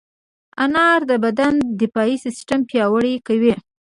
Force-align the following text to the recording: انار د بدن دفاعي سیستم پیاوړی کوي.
انار 0.63 0.99
د 1.09 1.11
بدن 1.25 1.53
دفاعي 1.81 2.15
سیستم 2.25 2.59
پیاوړی 2.69 3.15
کوي. 3.27 3.53